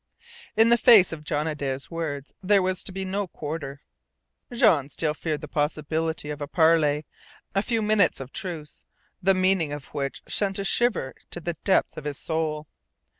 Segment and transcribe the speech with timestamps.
[0.57, 3.81] In the face of John Adare's words that there was to be no quarter,
[4.51, 7.05] Jean still feared the possibility of a parley,
[7.53, 8.83] a few minutes of truce,
[9.21, 12.65] the meaning of which sent a shiver to the depths of his soul.